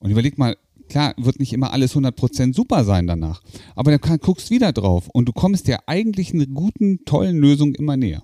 Und 0.00 0.10
überleg 0.10 0.36
mal, 0.36 0.56
klar, 0.88 1.14
wird 1.16 1.38
nicht 1.38 1.52
immer 1.52 1.72
alles 1.72 1.92
100 1.92 2.14
Prozent 2.14 2.56
super 2.56 2.82
sein 2.82 3.06
danach, 3.06 3.40
aber 3.76 3.96
dann 3.96 4.18
guckst 4.18 4.50
wieder 4.50 4.72
drauf 4.72 5.08
und 5.12 5.28
du 5.28 5.32
kommst 5.32 5.68
der 5.68 5.88
eigentlichen 5.88 6.54
guten, 6.54 7.04
tollen 7.04 7.38
Lösung 7.38 7.72
immer 7.76 7.96
näher. 7.96 8.22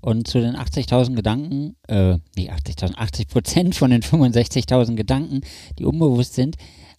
Und 0.00 0.28
zu 0.28 0.40
den 0.40 0.54
80.000 0.54 1.16
Gedanken, 1.16 1.74
äh, 1.88 2.16
nicht 2.36 2.52
80.000, 2.52 2.94
80 2.96 3.28
Prozent 3.28 3.74
von 3.74 3.90
den 3.90 4.02
65.000 4.02 4.94
Gedanken, 4.94 5.40
die 5.80 5.84
unbewusst 5.84 6.34
sind, 6.34 6.56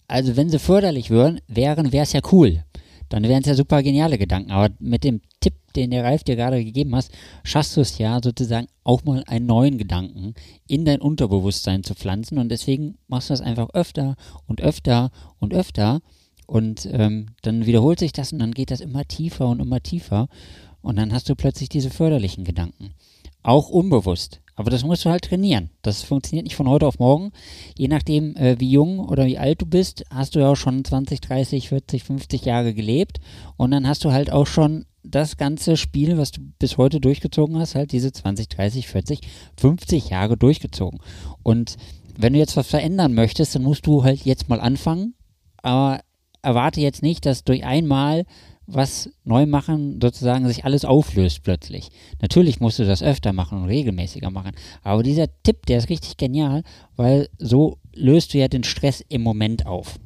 also 0.08 0.36
wenn 0.36 0.50
sie 0.50 0.58
förderlich 0.58 1.08
wären, 1.08 1.40
wären 1.48 1.90
wäre 1.90 2.04
es 2.04 2.12
ja 2.12 2.20
cool 2.32 2.62
dann 3.12 3.24
wären 3.24 3.42
es 3.42 3.48
ja 3.48 3.54
super 3.54 3.82
geniale 3.82 4.18
Gedanken. 4.18 4.50
Aber 4.50 4.74
mit 4.78 5.04
dem 5.04 5.20
Tipp, 5.40 5.54
den 5.76 5.90
der 5.90 6.04
Ralf 6.04 6.24
dir 6.24 6.36
gerade 6.36 6.64
gegeben 6.64 6.94
hast, 6.94 7.12
schaffst 7.44 7.76
du 7.76 7.80
es 7.80 7.98
ja 7.98 8.20
sozusagen 8.22 8.68
auch 8.84 9.04
mal 9.04 9.22
einen 9.26 9.46
neuen 9.46 9.78
Gedanken 9.78 10.34
in 10.66 10.84
dein 10.84 11.00
Unterbewusstsein 11.00 11.84
zu 11.84 11.94
pflanzen. 11.94 12.38
Und 12.38 12.48
deswegen 12.48 12.98
machst 13.08 13.30
du 13.30 13.32
das 13.32 13.40
einfach 13.40 13.70
öfter 13.70 14.16
und 14.46 14.60
öfter 14.60 15.10
und 15.38 15.54
öfter. 15.54 16.00
Und 16.46 16.88
ähm, 16.92 17.26
dann 17.42 17.66
wiederholt 17.66 17.98
sich 17.98 18.12
das 18.12 18.32
und 18.32 18.38
dann 18.38 18.52
geht 18.52 18.70
das 18.70 18.80
immer 18.80 19.04
tiefer 19.04 19.48
und 19.48 19.60
immer 19.60 19.82
tiefer. 19.82 20.28
Und 20.82 20.96
dann 20.96 21.12
hast 21.12 21.28
du 21.28 21.36
plötzlich 21.36 21.68
diese 21.68 21.90
förderlichen 21.90 22.44
Gedanken. 22.44 22.92
Auch 23.42 23.68
unbewusst. 23.68 24.41
Aber 24.54 24.70
das 24.70 24.84
musst 24.84 25.04
du 25.04 25.10
halt 25.10 25.24
trainieren. 25.24 25.70
Das 25.80 26.02
funktioniert 26.02 26.44
nicht 26.44 26.56
von 26.56 26.68
heute 26.68 26.86
auf 26.86 26.98
morgen. 26.98 27.32
Je 27.76 27.88
nachdem, 27.88 28.36
äh, 28.36 28.60
wie 28.60 28.70
jung 28.70 28.98
oder 28.98 29.26
wie 29.26 29.38
alt 29.38 29.62
du 29.62 29.66
bist, 29.66 30.04
hast 30.10 30.34
du 30.34 30.40
ja 30.40 30.50
auch 30.50 30.56
schon 30.56 30.84
20, 30.84 31.20
30, 31.20 31.68
40, 31.68 32.04
50 32.04 32.44
Jahre 32.44 32.74
gelebt. 32.74 33.18
Und 33.56 33.70
dann 33.70 33.88
hast 33.88 34.04
du 34.04 34.12
halt 34.12 34.30
auch 34.30 34.46
schon 34.46 34.84
das 35.02 35.36
ganze 35.36 35.76
Spiel, 35.76 36.18
was 36.18 36.30
du 36.30 36.42
bis 36.58 36.76
heute 36.76 37.00
durchgezogen 37.00 37.58
hast, 37.58 37.74
halt 37.74 37.92
diese 37.92 38.12
20, 38.12 38.48
30, 38.48 38.86
40, 38.88 39.20
50 39.58 40.10
Jahre 40.10 40.36
durchgezogen. 40.36 41.00
Und 41.42 41.76
wenn 42.16 42.34
du 42.34 42.38
jetzt 42.38 42.56
was 42.56 42.68
verändern 42.68 43.14
möchtest, 43.14 43.54
dann 43.54 43.62
musst 43.62 43.86
du 43.86 44.04
halt 44.04 44.24
jetzt 44.24 44.48
mal 44.48 44.60
anfangen. 44.60 45.14
Aber 45.56 46.00
erwarte 46.42 46.80
jetzt 46.80 47.02
nicht, 47.02 47.24
dass 47.24 47.44
durch 47.44 47.64
einmal 47.64 48.24
was 48.66 49.10
neu 49.24 49.46
machen, 49.46 49.98
sozusagen 50.00 50.46
sich 50.46 50.64
alles 50.64 50.84
auflöst 50.84 51.42
plötzlich. 51.42 51.90
Natürlich 52.20 52.60
musst 52.60 52.78
du 52.78 52.84
das 52.84 53.02
öfter 53.02 53.32
machen 53.32 53.62
und 53.62 53.68
regelmäßiger 53.68 54.30
machen. 54.30 54.52
Aber 54.82 55.02
dieser 55.02 55.26
Tipp, 55.42 55.66
der 55.66 55.78
ist 55.78 55.88
richtig 55.88 56.16
genial, 56.16 56.62
weil 56.96 57.28
so 57.38 57.78
löst 57.94 58.34
du 58.34 58.38
ja 58.38 58.48
den 58.48 58.64
Stress 58.64 59.04
im 59.08 59.22
Moment 59.22 59.66
auf. 59.66 59.98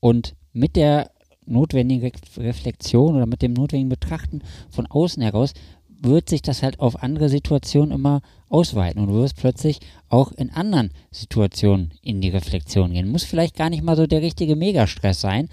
Und 0.00 0.34
mit 0.52 0.76
der 0.76 1.10
notwendigen 1.46 2.10
Reflexion 2.36 3.16
oder 3.16 3.26
mit 3.26 3.42
dem 3.42 3.52
notwendigen 3.52 3.88
Betrachten 3.88 4.42
von 4.70 4.86
außen 4.86 5.22
heraus 5.22 5.52
wird 6.00 6.28
sich 6.28 6.42
das 6.42 6.62
halt 6.62 6.80
auf 6.80 7.02
andere 7.02 7.28
Situationen 7.28 7.92
immer 7.92 8.20
ausweiten 8.48 9.00
und 9.00 9.08
du 9.08 9.14
wirst 9.14 9.36
plötzlich 9.36 9.80
auch 10.08 10.32
in 10.32 10.50
anderen 10.50 10.90
Situationen 11.10 11.92
in 12.02 12.20
die 12.20 12.28
Reflexion 12.28 12.92
gehen. 12.92 13.08
Muss 13.08 13.24
vielleicht 13.24 13.56
gar 13.56 13.70
nicht 13.70 13.82
mal 13.82 13.96
so 13.96 14.06
der 14.06 14.20
richtige 14.20 14.56
Megastress 14.56 15.20
sein, 15.20 15.48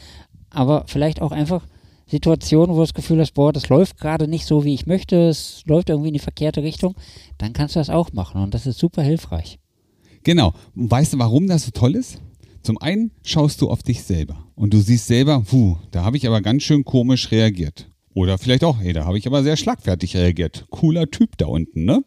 aber 0.49 0.83
vielleicht 0.87 1.21
auch 1.21 1.31
einfach 1.31 1.65
Situationen, 2.11 2.75
wo 2.75 2.79
du 2.79 2.83
das 2.83 2.93
Gefühl 2.93 3.19
hast, 3.21 3.33
boah, 3.33 3.53
das 3.53 3.69
läuft 3.69 3.97
gerade 3.97 4.27
nicht 4.27 4.45
so, 4.45 4.65
wie 4.65 4.73
ich 4.73 4.85
möchte, 4.85 5.29
es 5.29 5.63
läuft 5.65 5.89
irgendwie 5.89 6.09
in 6.09 6.13
die 6.13 6.19
verkehrte 6.19 6.61
Richtung, 6.61 6.95
dann 7.37 7.53
kannst 7.53 7.75
du 7.75 7.79
das 7.79 7.89
auch 7.89 8.11
machen 8.11 8.43
und 8.43 8.53
das 8.53 8.67
ist 8.67 8.77
super 8.77 9.01
hilfreich. 9.01 9.59
Genau. 10.23 10.53
Und 10.75 10.91
weißt 10.91 11.13
du, 11.13 11.19
warum 11.19 11.47
das 11.47 11.63
so 11.63 11.71
toll 11.71 11.95
ist? 11.95 12.21
Zum 12.63 12.77
einen 12.79 13.11
schaust 13.23 13.61
du 13.61 13.69
auf 13.69 13.81
dich 13.81 14.03
selber 14.03 14.45
und 14.55 14.73
du 14.73 14.79
siehst 14.79 15.07
selber, 15.07 15.41
puh, 15.41 15.77
da 15.91 16.03
habe 16.03 16.17
ich 16.17 16.27
aber 16.27 16.41
ganz 16.41 16.63
schön 16.63 16.83
komisch 16.83 17.31
reagiert. 17.31 17.87
Oder 18.13 18.37
vielleicht 18.37 18.65
auch, 18.65 18.79
hey, 18.79 18.91
da 18.91 19.05
habe 19.05 19.17
ich 19.17 19.25
aber 19.25 19.41
sehr 19.41 19.55
schlagfertig 19.55 20.17
reagiert. 20.17 20.65
Cooler 20.69 21.09
Typ 21.09 21.37
da 21.37 21.45
unten, 21.45 21.85
ne? 21.85 22.03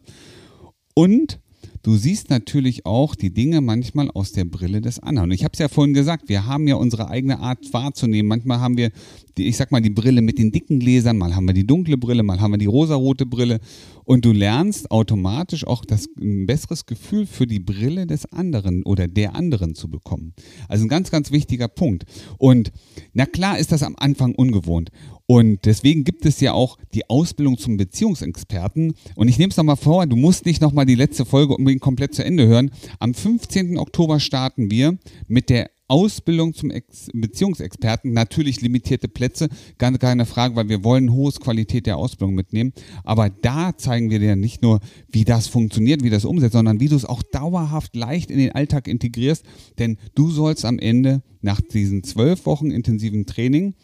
Und 0.93 1.39
du 1.83 1.95
siehst 1.95 2.29
natürlich 2.29 2.85
auch 2.85 3.15
die 3.15 3.33
Dinge 3.33 3.61
manchmal 3.61 4.09
aus 4.11 4.31
der 4.31 4.45
Brille 4.45 4.81
des 4.81 4.99
anderen. 4.99 5.29
Und 5.29 5.35
ich 5.35 5.43
habe 5.43 5.53
es 5.53 5.59
ja 5.59 5.67
vorhin 5.67 5.93
gesagt, 5.93 6.29
wir 6.29 6.45
haben 6.45 6.67
ja 6.67 6.75
unsere 6.75 7.09
eigene 7.09 7.39
Art 7.39 7.73
wahrzunehmen. 7.73 8.27
Manchmal 8.27 8.59
haben 8.59 8.77
wir, 8.77 8.91
die, 9.37 9.47
ich 9.47 9.57
sag 9.57 9.71
mal, 9.71 9.81
die 9.81 9.89
Brille 9.89 10.21
mit 10.21 10.37
den 10.37 10.51
dicken 10.51 10.79
Gläsern, 10.79 11.17
mal 11.17 11.35
haben 11.35 11.45
wir 11.45 11.53
die 11.53 11.67
dunkle 11.67 11.97
Brille, 11.97 12.23
mal 12.23 12.39
haben 12.39 12.51
wir 12.51 12.57
die 12.57 12.65
rosarote 12.65 13.25
Brille. 13.25 13.59
Und 14.03 14.23
du 14.23 14.31
lernst 14.31 14.91
automatisch 14.91 15.65
auch 15.65 15.83
das, 15.83 16.07
ein 16.19 16.45
besseres 16.45 16.85
Gefühl 16.85 17.25
für 17.25 17.47
die 17.47 17.59
Brille 17.59 18.05
des 18.05 18.31
anderen 18.31 18.83
oder 18.83 19.07
der 19.07 19.35
anderen 19.35 19.73
zu 19.73 19.89
bekommen. 19.89 20.33
Also 20.67 20.85
ein 20.85 20.89
ganz, 20.89 21.09
ganz 21.11 21.31
wichtiger 21.31 21.67
Punkt. 21.67 22.05
Und 22.37 22.71
na 23.13 23.25
klar 23.25 23.57
ist 23.57 23.71
das 23.71 23.83
am 23.83 23.95
Anfang 23.97 24.35
ungewohnt. 24.35 24.91
Und 25.27 25.65
deswegen 25.65 26.03
gibt 26.03 26.25
es 26.25 26.39
ja 26.39 26.53
auch 26.53 26.77
die 26.93 27.09
Ausbildung 27.09 27.57
zum 27.57 27.77
Beziehungsexperten. 27.77 28.93
Und 29.15 29.27
ich 29.27 29.39
nehme 29.39 29.49
es 29.49 29.57
nochmal 29.57 29.75
vor, 29.75 30.05
du 30.05 30.15
musst 30.15 30.45
nicht 30.45 30.61
nochmal 30.61 30.85
die 30.85 30.95
letzte 30.95 31.25
Folge 31.25 31.55
unbedingt 31.55 31.81
komplett 31.81 32.13
zu 32.13 32.23
Ende 32.23 32.45
hören. 32.47 32.71
Am 32.99 33.13
15. 33.13 33.77
Oktober 33.79 34.19
starten 34.19 34.69
wir 34.69 34.97
mit 35.27 35.49
der 35.49 35.71
Ausbildung 35.87 36.53
zum 36.53 36.71
Ex 36.71 37.09
Beziehungsexperten, 37.13 38.11
natürlich 38.11 38.61
limitierte 38.61 39.07
Plätze, 39.07 39.49
gar 39.77 39.95
keine 39.97 40.25
Frage, 40.25 40.55
weil 40.55 40.69
wir 40.69 40.83
wollen 40.83 41.11
hohe 41.11 41.31
Qualität 41.31 41.85
der 41.85 41.97
Ausbildung 41.97 42.35
mitnehmen. 42.35 42.73
Aber 43.03 43.29
da 43.29 43.77
zeigen 43.77 44.09
wir 44.09 44.19
dir 44.19 44.35
nicht 44.35 44.61
nur, 44.61 44.79
wie 45.09 45.25
das 45.25 45.47
funktioniert, 45.47 46.03
wie 46.03 46.09
das 46.09 46.25
umsetzt, 46.25 46.53
sondern 46.53 46.79
wie 46.79 46.89
du 46.89 46.95
es 46.95 47.05
auch 47.05 47.21
dauerhaft 47.23 47.95
leicht 47.95 48.31
in 48.31 48.37
den 48.37 48.51
Alltag 48.53 48.87
integrierst. 48.87 49.45
Denn 49.77 49.97
du 50.15 50.31
sollst 50.31 50.65
am 50.65 50.79
Ende 50.79 51.21
nach 51.45 51.61
diesen 51.61 52.03
zwölf 52.03 52.45
Wochen 52.45 52.71
intensiven 52.71 53.25
Training 53.25 53.75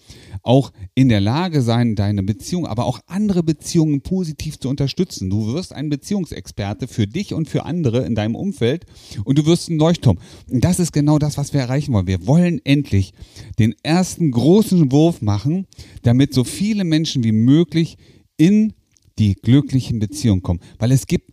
auch 0.41 0.73
in 0.95 1.07
der 1.07 1.21
Lage 1.21 1.61
sein, 1.61 1.95
deine 1.95 2.23
Beziehung, 2.23 2.65
aber 2.65 2.85
auch 2.85 2.99
andere 3.05 3.43
Beziehungen 3.43 4.01
positiv 4.01 4.59
zu 4.59 4.67
unterstützen. 4.67 5.29
Du 5.29 5.53
wirst 5.53 5.71
ein 5.71 5.89
Beziehungsexperte 5.89 6.87
für 6.87 7.07
dich 7.07 7.33
und 7.33 7.47
für 7.47 7.63
andere 7.63 8.05
in 8.05 8.15
deinem 8.15 8.35
Umfeld 8.35 8.85
und 9.23 9.37
du 9.37 9.45
wirst 9.45 9.69
ein 9.69 9.77
Leuchtturm. 9.77 10.17
Und 10.49 10.63
das 10.63 10.79
ist 10.79 10.91
genau 10.91 11.19
das, 11.19 11.37
was 11.37 11.53
wir 11.53 11.61
erreichen 11.61 11.90
wollen. 11.93 12.07
Wir 12.07 12.27
wollen 12.27 12.61
endlich 12.63 13.13
den 13.59 13.75
ersten 13.83 14.31
großen 14.31 14.91
Wurf 14.91 15.21
machen, 15.21 15.67
damit 16.03 16.33
so 16.33 16.43
viele 16.43 16.83
Menschen 16.83 17.23
wie 17.23 17.31
möglich 17.31 17.97
in 18.37 18.73
die 19.19 19.35
glücklichen 19.35 19.99
Beziehungen 19.99 20.41
kommen. 20.41 20.59
Weil 20.79 20.91
es 20.91 21.07
gibt 21.07 21.31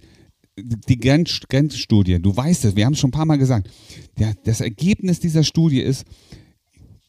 die 0.57 0.99
Grenzstudie, 0.99 2.19
du 2.21 2.37
weißt 2.37 2.65
es, 2.65 2.77
wir 2.77 2.85
haben 2.85 2.95
es 2.95 2.99
schon 2.99 3.09
ein 3.09 3.13
paar 3.13 3.27
Mal 3.27 3.39
gesagt, 3.39 3.71
der, 4.19 4.35
das 4.45 4.61
Ergebnis 4.61 5.21
dieser 5.21 5.45
Studie 5.45 5.81
ist, 5.81 6.05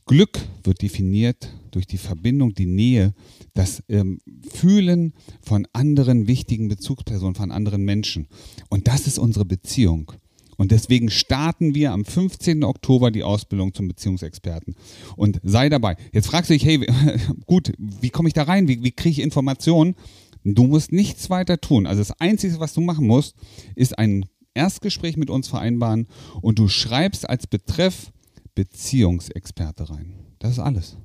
Glück 0.06 0.40
wird 0.64 0.82
definiert 0.82 1.54
durch 1.72 1.86
die 1.86 1.98
Verbindung, 1.98 2.54
die 2.54 2.66
Nähe, 2.66 3.14
das 3.54 3.84
ähm, 3.90 4.20
Fühlen 4.52 5.14
von 5.42 5.68
anderen 5.72 6.28
wichtigen 6.28 6.68
Bezugspersonen, 6.68 7.36
von 7.36 7.52
anderen 7.52 7.84
Menschen. 7.84 8.28
Und 8.70 8.88
das 8.88 9.06
ist 9.06 9.20
unsere 9.20 9.46
Beziehung. 9.46 10.12
Und 10.60 10.72
deswegen 10.72 11.10
starten 11.10 11.74
wir 11.74 11.94
am 11.94 12.04
15. 12.04 12.66
Oktober 12.66 13.12
die 13.12 13.24
Ausbildung 13.24 13.74
zum 13.74 13.88
Beziehungsexperten. 13.88 14.76
Und 15.16 15.40
sei 15.42 15.70
dabei. 15.70 15.96
Jetzt 16.12 16.28
fragst 16.28 16.50
du 16.50 16.54
dich, 16.54 16.66
hey, 16.66 16.86
gut, 17.46 17.72
wie 17.78 18.10
komme 18.10 18.28
ich 18.28 18.34
da 18.34 18.44
rein? 18.44 18.68
Wie, 18.68 18.84
wie 18.84 18.92
kriege 18.92 19.12
ich 19.12 19.22
Informationen? 19.22 19.96
Du 20.44 20.68
musst 20.68 20.92
nichts 20.92 21.30
weiter 21.30 21.62
tun. 21.62 21.88
Also 21.88 22.02
das 22.02 22.20
Einzige, 22.20 22.60
was 22.60 22.74
du 22.74 22.82
machen 22.82 23.08
musst, 23.08 23.38
ist 23.76 23.98
ein 23.98 24.26
Erstgespräch 24.54 25.16
mit 25.16 25.30
uns 25.30 25.48
vereinbaren 25.48 26.08
und 26.42 26.60
du 26.60 26.68
schreibst 26.68 27.30
als 27.30 27.48
Betreff 27.48 28.12
Beziehungsexperte 28.54 29.90
rein. 29.90 30.14
Das 30.40 30.52
ist 30.52 30.60
alles. 30.60 30.98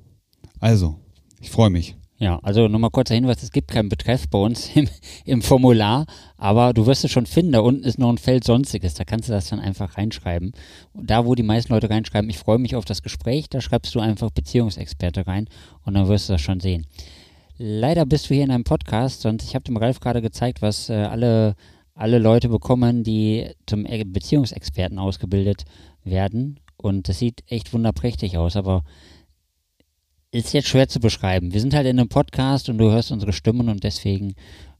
Also, 0.59 0.99
ich 1.39 1.49
freue 1.49 1.69
mich. 1.69 1.95
Ja, 2.17 2.39
also 2.43 2.69
nochmal 2.69 2.91
kurzer 2.91 3.13
Hinweis, 3.13 3.43
es 3.43 3.51
gibt 3.51 3.71
keinen 3.71 3.89
Betreff 3.89 4.29
bei 4.29 4.37
uns 4.37 4.69
im, 4.75 4.87
im, 5.25 5.41
Formular, 5.41 6.05
aber 6.37 6.71
du 6.73 6.85
wirst 6.85 7.03
es 7.03 7.11
schon 7.11 7.25
finden, 7.25 7.51
da 7.51 7.59
unten 7.59 7.83
ist 7.83 7.99
noch 7.99 8.09
ein 8.09 8.17
Feld 8.17 8.45
Sonstiges, 8.45 8.93
da 8.93 9.03
kannst 9.03 9.27
du 9.27 9.33
das 9.33 9.49
dann 9.49 9.59
einfach 9.59 9.97
reinschreiben. 9.97 10.53
Und 10.93 11.09
da, 11.09 11.25
wo 11.25 11.35
die 11.35 11.43
meisten 11.43 11.73
Leute 11.73 11.89
reinschreiben, 11.89 12.29
ich 12.29 12.37
freue 12.37 12.57
mich 12.57 12.75
auf 12.75 12.85
das 12.85 13.03
Gespräch, 13.03 13.49
da 13.49 13.59
schreibst 13.59 13.93
du 13.95 13.99
einfach 13.99 14.31
Beziehungsexperte 14.31 15.27
rein 15.27 15.49
und 15.83 15.93
dann 15.95 16.07
wirst 16.07 16.29
du 16.29 16.33
das 16.33 16.41
schon 16.41 16.61
sehen. 16.61 16.85
Leider 17.57 18.05
bist 18.05 18.29
du 18.29 18.33
hier 18.33 18.45
in 18.45 18.51
einem 18.51 18.63
Podcast 18.63 19.25
und 19.25 19.43
ich 19.43 19.53
habe 19.53 19.63
dem 19.63 19.77
Ralf 19.77 19.99
gerade 19.99 20.21
gezeigt, 20.21 20.61
was 20.61 20.89
äh, 20.89 20.93
alle, 20.93 21.55
alle 21.95 22.19
Leute 22.19 22.47
bekommen, 22.47 23.03
die 23.03 23.49
zum 23.65 23.83
Beziehungsexperten 23.83 24.99
ausgebildet 24.99 25.65
werden. 26.05 26.59
Und 26.77 27.09
das 27.09 27.19
sieht 27.19 27.43
echt 27.47 27.73
wunderprächtig 27.73 28.37
aus, 28.37 28.55
aber 28.55 28.83
ist 30.35 30.53
jetzt 30.53 30.67
schwer 30.67 30.87
zu 30.87 30.99
beschreiben. 30.99 31.53
Wir 31.53 31.61
sind 31.61 31.73
halt 31.73 31.87
in 31.87 31.99
einem 31.99 32.09
Podcast 32.09 32.69
und 32.69 32.77
du 32.77 32.91
hörst 32.91 33.11
unsere 33.11 33.33
Stimmen 33.33 33.69
und 33.69 33.83
deswegen 33.83 34.35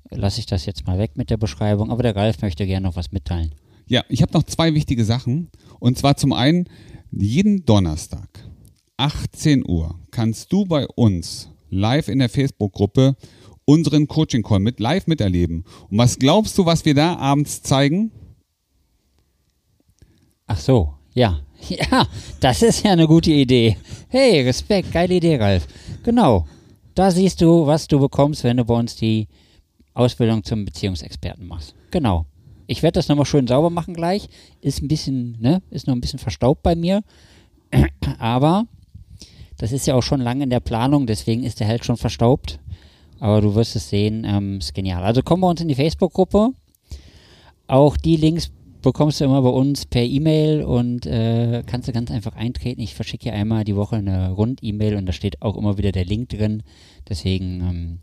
lasse 0.09 0.39
ich 0.39 0.45
das 0.45 0.65
jetzt 0.65 0.85
mal 0.85 0.99
weg 0.99 1.11
mit 1.15 1.29
der 1.29 1.37
Beschreibung. 1.37 1.91
Aber 1.91 2.03
der 2.03 2.15
Ralf 2.15 2.41
möchte 2.41 2.65
gerne 2.65 2.87
noch 2.87 2.95
was 2.95 3.11
mitteilen. 3.11 3.53
Ja, 3.87 4.03
ich 4.09 4.21
habe 4.21 4.33
noch 4.33 4.43
zwei 4.43 4.73
wichtige 4.73 5.05
Sachen. 5.05 5.49
Und 5.79 5.97
zwar 5.97 6.17
zum 6.17 6.33
einen, 6.33 6.67
jeden 7.11 7.65
Donnerstag, 7.65 8.27
18 8.97 9.63
Uhr, 9.67 9.99
kannst 10.11 10.51
du 10.51 10.65
bei 10.65 10.87
uns 10.87 11.49
live 11.69 12.09
in 12.09 12.19
der 12.19 12.29
Facebook-Gruppe 12.29 13.15
unseren 13.63 14.07
Coaching-Call 14.07 14.59
mit 14.59 14.79
live 14.79 15.07
miterleben. 15.07 15.63
Und 15.89 15.97
was 15.97 16.19
glaubst 16.19 16.57
du, 16.57 16.65
was 16.65 16.85
wir 16.85 16.93
da 16.93 17.15
abends 17.15 17.61
zeigen? 17.61 18.11
Ach 20.47 20.59
so, 20.59 20.93
ja. 21.13 21.44
Ja, 21.69 22.07
das 22.39 22.61
ist 22.61 22.83
ja 22.83 22.91
eine 22.91 23.07
gute 23.07 23.31
Idee. 23.31 23.77
Hey, 24.09 24.41
Respekt, 24.41 24.91
geile 24.91 25.15
Idee, 25.15 25.37
Ralf. 25.37 25.67
Genau. 26.03 26.45
Da 26.93 27.11
siehst 27.11 27.41
du, 27.41 27.65
was 27.65 27.87
du 27.87 27.99
bekommst, 27.99 28.43
wenn 28.43 28.57
du 28.57 28.65
bei 28.65 28.75
uns 28.75 28.95
die 28.95 29.27
Ausbildung 29.93 30.43
zum 30.43 30.65
Beziehungsexperten 30.65 31.47
machst. 31.47 31.73
Genau. 31.91 32.25
Ich 32.67 32.83
werde 32.83 32.99
das 32.99 33.07
nochmal 33.07 33.25
schön 33.25 33.47
sauber 33.47 33.69
machen 33.69 33.93
gleich. 33.93 34.27
Ist 34.61 34.81
ein 34.81 34.87
bisschen, 34.87 35.37
ne, 35.39 35.61
ist 35.71 35.87
noch 35.87 35.95
ein 35.95 36.01
bisschen 36.01 36.19
verstaubt 36.19 36.63
bei 36.63 36.75
mir. 36.75 37.03
Aber 38.19 38.67
das 39.57 39.71
ist 39.71 39.87
ja 39.87 39.95
auch 39.95 40.03
schon 40.03 40.21
lange 40.21 40.43
in 40.43 40.49
der 40.49 40.59
Planung, 40.59 41.07
deswegen 41.07 41.43
ist 41.43 41.59
der 41.59 41.67
halt 41.67 41.85
schon 41.85 41.97
verstaubt. 41.97 42.59
Aber 43.19 43.41
du 43.41 43.55
wirst 43.55 43.75
es 43.75 43.89
sehen, 43.89 44.25
ähm, 44.25 44.57
ist 44.57 44.73
genial. 44.73 45.03
Also 45.03 45.21
komm 45.23 45.41
bei 45.41 45.47
uns 45.47 45.61
in 45.61 45.67
die 45.67 45.75
Facebook-Gruppe. 45.75 46.49
Auch 47.67 47.97
die 47.97 48.17
Links 48.17 48.51
bekommst 48.85 49.19
du 49.19 49.25
immer 49.25 49.41
bei 49.41 49.49
uns 49.49 49.85
per 49.85 50.03
E-Mail 50.03 50.63
und 50.63 51.05
äh, 51.07 51.63
kannst 51.65 51.87
du 51.87 51.91
ganz 51.91 52.11
einfach 52.11 52.35
eintreten. 52.35 52.79
Ich 52.81 52.93
verschicke 52.93 53.23
hier 53.23 53.33
einmal 53.33 53.63
die 53.63 53.75
Woche 53.75 53.97
eine 53.97 54.31
Rund-E-Mail 54.31 54.95
und 54.95 55.07
da 55.07 55.11
steht 55.11 55.41
auch 55.41 55.57
immer 55.57 55.77
wieder 55.77 55.91
der 55.91 56.05
Link 56.05 56.29
drin. 56.29 56.63
Deswegen, 57.09 57.61
ähm, 57.61 57.99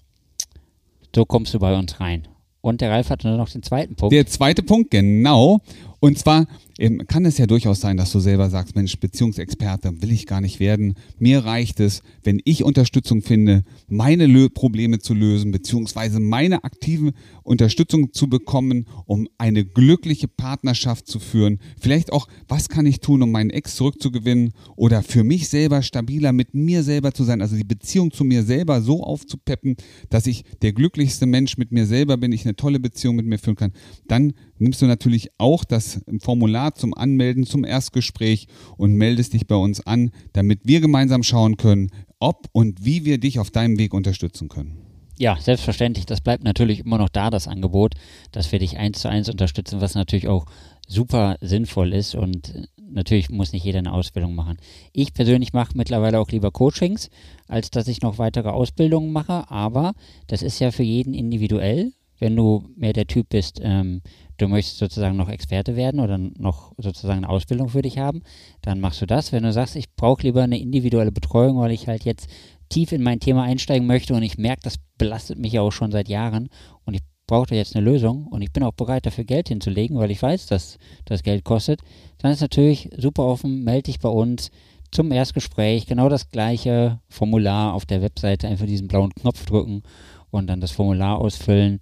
so 1.14 1.24
kommst 1.24 1.54
du 1.54 1.60
bei 1.60 1.78
uns 1.78 2.00
rein. 2.00 2.26
Und 2.60 2.80
der 2.80 2.90
Ralf 2.90 3.10
hat 3.10 3.24
nur 3.24 3.36
noch 3.36 3.48
den 3.48 3.62
zweiten 3.62 3.94
Punkt. 3.94 4.12
Der 4.12 4.26
zweite 4.26 4.62
Punkt, 4.62 4.90
genau. 4.90 5.60
Und 6.02 6.18
zwar 6.18 6.48
ähm, 6.80 7.00
kann 7.06 7.24
es 7.26 7.38
ja 7.38 7.46
durchaus 7.46 7.80
sein, 7.80 7.96
dass 7.96 8.10
du 8.10 8.18
selber 8.18 8.50
sagst, 8.50 8.74
Mensch, 8.74 8.98
Beziehungsexperte 8.98 10.02
will 10.02 10.10
ich 10.10 10.26
gar 10.26 10.40
nicht 10.40 10.58
werden. 10.58 10.94
Mir 11.20 11.44
reicht 11.44 11.78
es, 11.78 12.02
wenn 12.24 12.40
ich 12.44 12.64
Unterstützung 12.64 13.22
finde, 13.22 13.62
meine 13.86 14.26
Lö 14.26 14.48
Probleme 14.48 14.98
zu 14.98 15.14
lösen, 15.14 15.52
beziehungsweise 15.52 16.18
meine 16.18 16.64
aktive 16.64 17.12
Unterstützung 17.44 18.12
zu 18.12 18.28
bekommen, 18.28 18.86
um 19.06 19.28
eine 19.38 19.64
glückliche 19.64 20.26
Partnerschaft 20.26 21.06
zu 21.06 21.20
führen. 21.20 21.60
Vielleicht 21.78 22.12
auch, 22.12 22.26
was 22.48 22.68
kann 22.68 22.84
ich 22.84 22.98
tun, 22.98 23.22
um 23.22 23.30
meinen 23.30 23.50
Ex 23.50 23.76
zurückzugewinnen 23.76 24.54
oder 24.74 25.04
für 25.04 25.22
mich 25.22 25.48
selber 25.48 25.82
stabiler 25.82 26.32
mit 26.32 26.52
mir 26.52 26.82
selber 26.82 27.14
zu 27.14 27.22
sein, 27.22 27.40
also 27.40 27.54
die 27.54 27.62
Beziehung 27.62 28.10
zu 28.10 28.24
mir 28.24 28.42
selber 28.42 28.82
so 28.82 29.04
aufzupeppen, 29.04 29.76
dass 30.10 30.26
ich 30.26 30.42
der 30.62 30.72
glücklichste 30.72 31.26
Mensch 31.26 31.58
mit 31.58 31.70
mir 31.70 31.86
selber 31.86 32.16
bin, 32.16 32.32
ich 32.32 32.44
eine 32.44 32.56
tolle 32.56 32.80
Beziehung 32.80 33.14
mit 33.14 33.26
mir 33.26 33.38
führen 33.38 33.54
kann. 33.54 33.72
Dann 34.08 34.32
nimmst 34.62 34.80
du 34.80 34.86
natürlich 34.86 35.28
auch 35.38 35.64
das 35.64 36.00
Formular 36.20 36.74
zum 36.74 36.94
Anmelden, 36.94 37.44
zum 37.44 37.64
Erstgespräch 37.64 38.46
und 38.76 38.94
meldest 38.94 39.34
dich 39.34 39.46
bei 39.46 39.56
uns 39.56 39.86
an, 39.86 40.10
damit 40.32 40.60
wir 40.64 40.80
gemeinsam 40.80 41.22
schauen 41.22 41.56
können, 41.56 41.90
ob 42.20 42.46
und 42.52 42.84
wie 42.84 43.04
wir 43.04 43.18
dich 43.18 43.38
auf 43.38 43.50
deinem 43.50 43.78
Weg 43.78 43.92
unterstützen 43.92 44.48
können. 44.48 44.78
Ja, 45.18 45.36
selbstverständlich. 45.38 46.06
Das 46.06 46.20
bleibt 46.20 46.42
natürlich 46.42 46.80
immer 46.80 46.98
noch 46.98 47.08
da, 47.08 47.30
das 47.30 47.46
Angebot, 47.46 47.94
dass 48.32 48.50
wir 48.50 48.58
dich 48.58 48.78
eins 48.78 49.00
zu 49.00 49.08
eins 49.08 49.28
unterstützen, 49.28 49.80
was 49.80 49.94
natürlich 49.94 50.26
auch 50.26 50.46
super 50.88 51.36
sinnvoll 51.40 51.92
ist. 51.92 52.14
Und 52.14 52.68
natürlich 52.76 53.30
muss 53.30 53.52
nicht 53.52 53.64
jeder 53.64 53.78
eine 53.78 53.92
Ausbildung 53.92 54.34
machen. 54.34 54.56
Ich 54.92 55.12
persönlich 55.12 55.52
mache 55.52 55.76
mittlerweile 55.76 56.18
auch 56.18 56.30
lieber 56.30 56.50
Coachings, 56.50 57.10
als 57.46 57.70
dass 57.70 57.88
ich 57.88 58.02
noch 58.02 58.18
weitere 58.18 58.48
Ausbildungen 58.48 59.12
mache, 59.12 59.50
aber 59.50 59.92
das 60.26 60.42
ist 60.42 60.58
ja 60.58 60.70
für 60.70 60.82
jeden 60.82 61.14
individuell. 61.14 61.92
Wenn 62.22 62.36
du 62.36 62.70
mehr 62.76 62.92
der 62.92 63.08
Typ 63.08 63.30
bist, 63.30 63.58
ähm, 63.64 64.00
du 64.36 64.46
möchtest 64.46 64.78
sozusagen 64.78 65.16
noch 65.16 65.28
Experte 65.28 65.74
werden 65.74 65.98
oder 65.98 66.18
noch 66.18 66.72
sozusagen 66.78 67.24
eine 67.24 67.28
Ausbildung 67.28 67.68
für 67.68 67.82
dich 67.82 67.98
haben, 67.98 68.22
dann 68.60 68.78
machst 68.78 69.02
du 69.02 69.06
das. 69.06 69.32
Wenn 69.32 69.42
du 69.42 69.52
sagst, 69.52 69.74
ich 69.74 69.92
brauche 69.96 70.22
lieber 70.22 70.44
eine 70.44 70.60
individuelle 70.60 71.10
Betreuung, 71.10 71.58
weil 71.58 71.72
ich 71.72 71.88
halt 71.88 72.04
jetzt 72.04 72.28
tief 72.68 72.92
in 72.92 73.02
mein 73.02 73.18
Thema 73.18 73.42
einsteigen 73.42 73.88
möchte 73.88 74.14
und 74.14 74.22
ich 74.22 74.38
merke, 74.38 74.62
das 74.62 74.76
belastet 74.98 75.40
mich 75.40 75.54
ja 75.54 75.62
auch 75.62 75.72
schon 75.72 75.90
seit 75.90 76.08
Jahren 76.08 76.48
und 76.84 76.94
ich 76.94 77.00
brauche 77.26 77.48
da 77.48 77.56
jetzt 77.56 77.74
eine 77.74 77.84
Lösung 77.84 78.28
und 78.28 78.40
ich 78.40 78.52
bin 78.52 78.62
auch 78.62 78.74
bereit, 78.74 79.04
dafür 79.04 79.24
Geld 79.24 79.48
hinzulegen, 79.48 79.98
weil 79.98 80.12
ich 80.12 80.22
weiß, 80.22 80.46
dass 80.46 80.78
das 81.06 81.24
Geld 81.24 81.42
kostet, 81.42 81.80
dann 82.18 82.30
ist 82.30 82.40
natürlich 82.40 82.88
super 82.96 83.24
offen, 83.24 83.64
melde 83.64 83.90
dich 83.90 83.98
bei 83.98 84.10
uns 84.10 84.52
zum 84.92 85.10
Erstgespräch, 85.10 85.86
genau 85.86 86.08
das 86.08 86.30
gleiche 86.30 87.00
Formular 87.08 87.74
auf 87.74 87.84
der 87.84 88.00
Webseite, 88.00 88.46
einfach 88.46 88.66
diesen 88.66 88.86
blauen 88.86 89.12
Knopf 89.12 89.44
drücken 89.44 89.82
und 90.30 90.46
dann 90.46 90.60
das 90.60 90.70
Formular 90.70 91.18
ausfüllen 91.18 91.80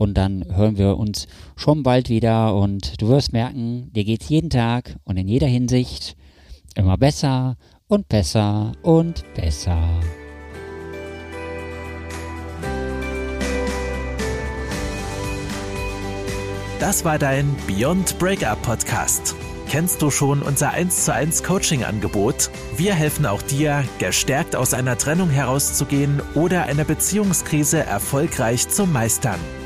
und 0.00 0.14
dann 0.14 0.46
hören 0.56 0.78
wir 0.78 0.96
uns 0.96 1.26
schon 1.56 1.82
bald 1.82 2.08
wieder 2.08 2.54
und 2.54 3.02
du 3.02 3.08
wirst 3.08 3.34
merken, 3.34 3.92
dir 3.92 4.04
geht 4.04 4.22
es 4.22 4.30
jeden 4.30 4.48
Tag 4.48 4.96
und 5.04 5.18
in 5.18 5.28
jeder 5.28 5.46
Hinsicht 5.46 6.16
immer 6.74 6.96
besser 6.96 7.58
und 7.86 8.08
besser 8.08 8.72
und 8.80 9.22
besser. 9.34 9.78
Das 16.78 17.04
war 17.04 17.18
dein 17.18 17.54
Beyond 17.66 18.18
Breakup 18.18 18.62
Podcast. 18.62 19.36
Kennst 19.68 20.00
du 20.00 20.10
schon 20.10 20.40
unser 20.40 20.70
1 20.70 21.04
zu 21.04 21.12
1 21.12 21.42
Coaching 21.42 21.84
Angebot? 21.84 22.48
Wir 22.74 22.94
helfen 22.94 23.26
auch 23.26 23.42
dir, 23.42 23.84
gestärkt 23.98 24.56
aus 24.56 24.72
einer 24.72 24.96
Trennung 24.96 25.28
herauszugehen 25.28 26.22
oder 26.34 26.62
eine 26.62 26.86
Beziehungskrise 26.86 27.84
erfolgreich 27.84 28.66
zu 28.70 28.86
meistern. 28.86 29.38